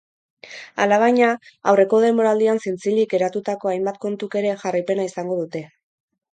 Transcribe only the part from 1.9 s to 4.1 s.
denboraldian zintzilik geratutako hainbat